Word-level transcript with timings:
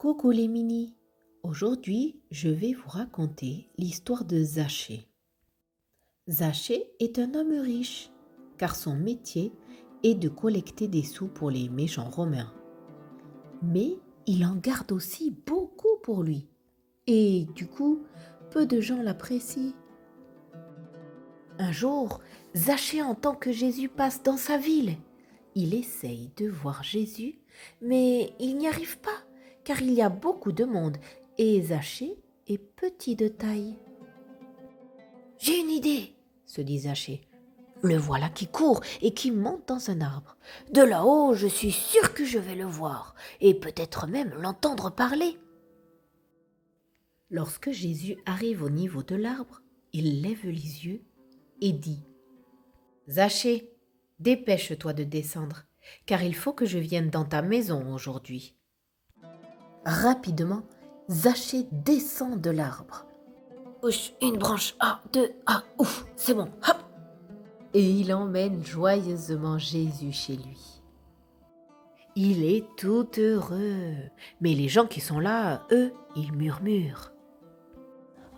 Coucou 0.00 0.30
les 0.30 0.48
mini. 0.48 0.96
Aujourd'hui, 1.42 2.22
je 2.30 2.48
vais 2.48 2.72
vous 2.72 2.88
raconter 2.88 3.68
l'histoire 3.76 4.24
de 4.24 4.42
Zachée. 4.42 5.06
Zachée 6.26 6.86
est 7.00 7.18
un 7.18 7.34
homme 7.34 7.52
riche, 7.60 8.10
car 8.56 8.76
son 8.76 8.94
métier 8.96 9.52
est 10.02 10.14
de 10.14 10.30
collecter 10.30 10.88
des 10.88 11.02
sous 11.02 11.28
pour 11.28 11.50
les 11.50 11.68
méchants 11.68 12.08
romains. 12.08 12.50
Mais 13.60 13.98
il 14.26 14.46
en 14.46 14.56
garde 14.56 14.90
aussi 14.90 15.36
beaucoup 15.46 15.98
pour 16.02 16.22
lui. 16.22 16.48
Et 17.06 17.46
du 17.54 17.66
coup, 17.66 18.00
peu 18.50 18.64
de 18.64 18.80
gens 18.80 19.02
l'apprécient. 19.02 19.74
Un 21.58 21.72
jour, 21.72 22.22
Zachée 22.56 23.02
entend 23.02 23.34
que 23.34 23.52
Jésus 23.52 23.90
passe 23.90 24.22
dans 24.22 24.38
sa 24.38 24.56
ville. 24.56 24.96
Il 25.54 25.74
essaye 25.74 26.30
de 26.38 26.48
voir 26.48 26.82
Jésus, 26.82 27.34
mais 27.82 28.32
il 28.40 28.56
n'y 28.56 28.66
arrive 28.66 28.98
pas, 29.00 29.26
car 29.64 29.80
il 29.82 29.92
y 29.92 30.02
a 30.02 30.08
beaucoup 30.08 30.52
de 30.52 30.64
monde 30.64 30.96
et 31.38 31.60
Zachée 31.62 32.16
est 32.46 32.58
petit 32.58 33.16
de 33.16 33.28
taille. 33.28 33.78
J'ai 35.38 35.58
une 35.58 35.70
idée, 35.70 36.14
se 36.44 36.60
dit 36.60 36.80
Zachée. 36.80 37.22
Le 37.82 37.96
voilà 37.96 38.28
qui 38.28 38.46
court 38.46 38.82
et 39.00 39.14
qui 39.14 39.30
monte 39.30 39.66
dans 39.68 39.90
un 39.90 40.02
arbre. 40.02 40.36
De 40.70 40.82
là-haut, 40.82 41.34
je 41.34 41.46
suis 41.46 41.72
sûr 41.72 42.12
que 42.12 42.26
je 42.26 42.38
vais 42.38 42.54
le 42.54 42.66
voir, 42.66 43.14
et 43.40 43.54
peut-être 43.54 44.06
même 44.06 44.34
l'entendre 44.34 44.90
parler. 44.90 45.38
Lorsque 47.30 47.70
Jésus 47.70 48.18
arrive 48.26 48.62
au 48.62 48.68
niveau 48.68 49.02
de 49.02 49.14
l'arbre, 49.14 49.62
il 49.92 50.20
lève 50.20 50.44
les 50.44 50.86
yeux 50.86 51.02
et 51.62 51.72
dit 51.72 52.04
Zachée, 53.08 53.72
dépêche-toi 54.18 54.92
de 54.92 55.04
descendre, 55.04 55.64
car 56.04 56.22
il 56.22 56.34
faut 56.34 56.52
que 56.52 56.66
je 56.66 56.78
vienne 56.78 57.08
dans 57.08 57.24
ta 57.24 57.40
maison 57.40 57.94
aujourd'hui. 57.94 58.54
Rapidement, 59.84 60.62
Zachée 61.08 61.66
descend 61.72 62.40
de 62.40 62.50
l'arbre. 62.50 63.06
Ouch, 63.82 64.12
une 64.20 64.36
branche, 64.36 64.74
ah, 64.78 65.00
deux, 65.12 65.30
ah, 65.46 65.62
ouf, 65.78 66.04
c'est 66.16 66.34
bon, 66.34 66.48
hop 66.68 66.76
Et 67.72 67.82
il 67.82 68.12
emmène 68.12 68.62
joyeusement 68.64 69.56
Jésus 69.56 70.12
chez 70.12 70.36
lui. 70.36 70.82
Il 72.14 72.44
est 72.44 72.64
tout 72.76 73.08
heureux, 73.18 73.94
mais 74.40 74.54
les 74.54 74.68
gens 74.68 74.86
qui 74.86 75.00
sont 75.00 75.18
là, 75.18 75.62
eux, 75.72 75.92
ils 76.16 76.32
murmurent. 76.32 77.12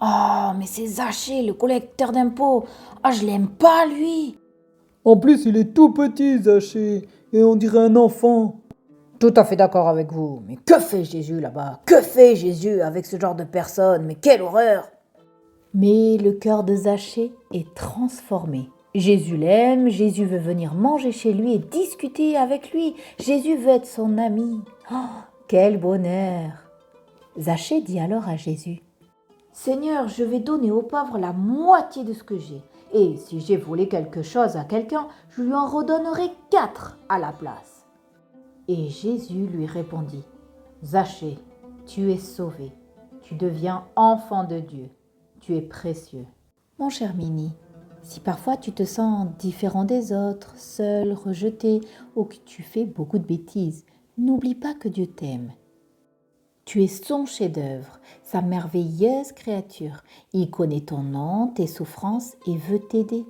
Oh, 0.00 0.52
mais 0.58 0.66
c'est 0.66 0.86
Zachée, 0.86 1.42
le 1.42 1.52
collecteur 1.52 2.12
d'impôts. 2.12 2.64
Ah, 3.02 3.12
je 3.12 3.26
l'aime 3.26 3.48
pas, 3.48 3.86
lui. 3.86 4.38
En 5.04 5.16
plus, 5.16 5.44
il 5.46 5.56
est 5.56 5.74
tout 5.74 5.90
petit, 5.90 6.42
Zachée, 6.42 7.08
et 7.32 7.42
on 7.42 7.56
dirait 7.56 7.80
un 7.80 7.96
enfant. 7.96 8.60
Tout 9.18 9.32
à 9.36 9.44
fait 9.44 9.56
d'accord 9.56 9.88
avec 9.88 10.12
vous. 10.12 10.42
Mais 10.46 10.56
que 10.56 10.78
fait 10.78 11.04
Jésus 11.04 11.40
là-bas? 11.40 11.80
Que 11.86 12.02
fait 12.02 12.36
Jésus 12.36 12.82
avec 12.82 13.06
ce 13.06 13.18
genre 13.18 13.34
de 13.34 13.44
personnes? 13.44 14.04
Mais 14.04 14.14
quelle 14.14 14.42
horreur 14.42 14.90
Mais 15.72 16.18
le 16.18 16.32
cœur 16.32 16.64
de 16.64 16.74
Zachée 16.74 17.32
est 17.52 17.72
transformé. 17.74 18.68
Jésus 18.94 19.36
l'aime, 19.36 19.88
Jésus 19.88 20.24
veut 20.24 20.38
venir 20.38 20.74
manger 20.74 21.12
chez 21.12 21.32
lui 21.32 21.54
et 21.54 21.58
discuter 21.58 22.36
avec 22.36 22.72
lui. 22.72 22.94
Jésus 23.18 23.56
veut 23.56 23.68
être 23.68 23.86
son 23.86 24.18
ami. 24.18 24.60
Oh, 24.90 25.20
quel 25.48 25.78
bonheur 25.78 26.50
Zachée 27.38 27.82
dit 27.82 28.00
alors 28.00 28.28
à 28.28 28.36
Jésus 28.36 28.80
Seigneur, 29.52 30.08
je 30.08 30.24
vais 30.24 30.40
donner 30.40 30.70
aux 30.70 30.82
pauvres 30.82 31.18
la 31.18 31.32
moitié 31.32 32.04
de 32.04 32.12
ce 32.12 32.22
que 32.22 32.38
j'ai. 32.38 32.62
Et 32.92 33.16
si 33.16 33.40
j'ai 33.40 33.56
volé 33.56 33.88
quelque 33.88 34.22
chose 34.22 34.56
à 34.56 34.64
quelqu'un, 34.64 35.08
je 35.30 35.42
lui 35.42 35.54
en 35.54 35.66
redonnerai 35.66 36.30
quatre 36.50 36.98
à 37.08 37.18
la 37.18 37.32
place. 37.32 37.75
Et 38.68 38.88
Jésus 38.88 39.46
lui 39.46 39.66
répondit, 39.66 40.24
Zachée, 40.84 41.38
tu 41.86 42.10
es 42.10 42.18
sauvé, 42.18 42.72
tu 43.22 43.34
deviens 43.34 43.84
enfant 43.94 44.44
de 44.44 44.58
Dieu, 44.58 44.90
tu 45.40 45.56
es 45.56 45.62
précieux. 45.62 46.26
Mon 46.78 46.90
cher 46.90 47.14
Mini, 47.14 47.52
si 48.02 48.20
parfois 48.20 48.56
tu 48.56 48.72
te 48.72 48.84
sens 48.84 49.28
différent 49.38 49.84
des 49.84 50.12
autres, 50.12 50.56
seul, 50.56 51.12
rejeté, 51.12 51.80
ou 52.14 52.24
que 52.24 52.36
tu 52.44 52.62
fais 52.62 52.84
beaucoup 52.84 53.18
de 53.18 53.26
bêtises, 53.26 53.84
n'oublie 54.18 54.54
pas 54.54 54.74
que 54.74 54.88
Dieu 54.88 55.06
t'aime. 55.06 55.52
Tu 56.64 56.82
es 56.82 56.88
son 56.88 57.26
chef-d'œuvre, 57.26 58.00
sa 58.24 58.42
merveilleuse 58.42 59.32
créature. 59.32 60.02
Il 60.32 60.50
connaît 60.50 60.80
ton 60.80 61.02
nom, 61.02 61.48
tes 61.48 61.68
souffrances 61.68 62.36
et 62.46 62.56
veut 62.56 62.80
t'aider. 62.80 63.24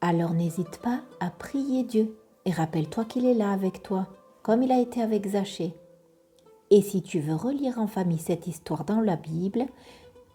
Alors 0.00 0.32
n'hésite 0.32 0.78
pas 0.82 1.00
à 1.20 1.28
prier 1.30 1.82
Dieu 1.82 2.16
et 2.46 2.50
rappelle-toi 2.50 3.04
qu'il 3.04 3.26
est 3.26 3.34
là 3.34 3.52
avec 3.52 3.82
toi, 3.82 4.08
comme 4.42 4.62
il 4.62 4.72
a 4.72 4.80
été 4.80 5.02
avec 5.02 5.26
Zachée. 5.26 5.74
Et 6.70 6.82
si 6.82 7.02
tu 7.02 7.20
veux 7.20 7.34
relire 7.34 7.78
en 7.78 7.86
famille 7.86 8.18
cette 8.18 8.46
histoire 8.46 8.84
dans 8.84 9.00
la 9.00 9.16
Bible, 9.16 9.66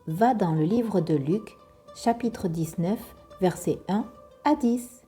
va 0.07 0.33
dans 0.33 0.53
le 0.53 0.63
livre 0.63 0.99
de 1.01 1.15
Luc, 1.15 1.55
chapitre 1.95 2.47
19, 2.47 2.99
versets 3.41 3.79
1 3.87 4.05
à 4.43 4.55
10. 4.55 5.04